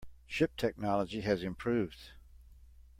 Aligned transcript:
Ship 0.25 0.57
technology 0.57 1.21
has 1.21 1.43
improved. 1.43 2.07